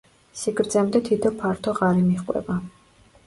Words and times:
სიგრძემდე 0.43 1.01
თითო 1.09 1.31
ფართო 1.43 1.75
ღარი 1.81 2.03
მიჰყვება. 2.07 2.57